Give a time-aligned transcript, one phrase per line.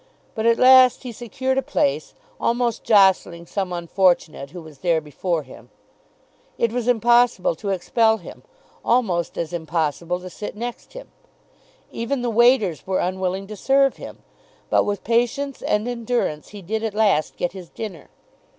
[0.33, 5.43] But at last he secured a place, almost jostling some unfortunate who was there before
[5.43, 5.69] him.
[6.57, 8.41] It was impossible to expel him,
[8.83, 11.11] almost as impossible to sit next him.
[11.91, 14.23] Even the waiters were unwilling to serve him;
[14.71, 18.09] but with patience and endurance he did at last get his dinner.